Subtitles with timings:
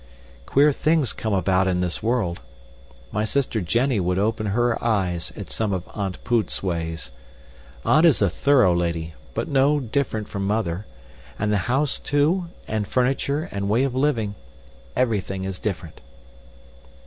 [0.47, 2.39] Queer things come about in this world.
[3.11, 7.11] My sister Jenny would open her eyes at some of Aunt Poot's ways.
[7.85, 10.87] Aunt is a thorough lady, but so different from mother
[11.37, 14.33] and the house, too, and furniture, and way of living,
[14.95, 16.01] everything is different."